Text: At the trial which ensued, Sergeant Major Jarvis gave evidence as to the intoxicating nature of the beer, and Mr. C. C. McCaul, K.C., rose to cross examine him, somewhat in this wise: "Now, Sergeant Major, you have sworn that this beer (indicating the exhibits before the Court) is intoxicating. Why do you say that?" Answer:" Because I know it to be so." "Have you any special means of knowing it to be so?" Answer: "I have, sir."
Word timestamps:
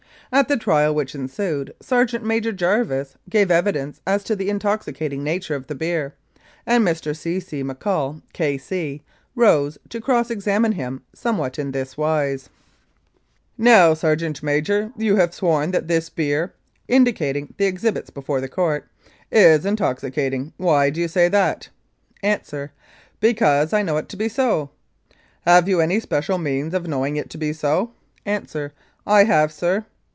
At 0.33 0.47
the 0.47 0.55
trial 0.55 0.95
which 0.95 1.13
ensued, 1.13 1.73
Sergeant 1.81 2.23
Major 2.23 2.53
Jarvis 2.53 3.17
gave 3.29 3.51
evidence 3.51 3.99
as 4.07 4.23
to 4.23 4.33
the 4.33 4.49
intoxicating 4.49 5.25
nature 5.25 5.55
of 5.55 5.67
the 5.67 5.75
beer, 5.75 6.13
and 6.65 6.87
Mr. 6.87 7.13
C. 7.13 7.41
C. 7.41 7.61
McCaul, 7.65 8.21
K.C., 8.31 9.03
rose 9.35 9.77
to 9.89 9.99
cross 9.99 10.31
examine 10.31 10.71
him, 10.71 11.01
somewhat 11.13 11.59
in 11.59 11.71
this 11.73 11.97
wise: 11.97 12.47
"Now, 13.57 13.93
Sergeant 13.93 14.41
Major, 14.41 14.93
you 14.95 15.17
have 15.17 15.33
sworn 15.33 15.71
that 15.71 15.89
this 15.89 16.09
beer 16.09 16.53
(indicating 16.87 17.53
the 17.57 17.65
exhibits 17.65 18.09
before 18.09 18.39
the 18.39 18.47
Court) 18.47 18.87
is 19.33 19.65
intoxicating. 19.65 20.53
Why 20.55 20.89
do 20.91 21.01
you 21.01 21.09
say 21.09 21.27
that?" 21.27 21.67
Answer:" 22.23 22.71
Because 23.29 23.73
I 23.73 23.83
know 23.83 23.97
it 23.97 24.07
to 24.07 24.15
be 24.15 24.29
so." 24.29 24.69
"Have 25.41 25.67
you 25.67 25.81
any 25.81 25.99
special 25.99 26.37
means 26.37 26.73
of 26.73 26.87
knowing 26.87 27.17
it 27.17 27.29
to 27.31 27.37
be 27.37 27.51
so?" 27.51 27.91
Answer: 28.25 28.71
"I 29.05 29.25
have, 29.25 29.51
sir." 29.51 29.83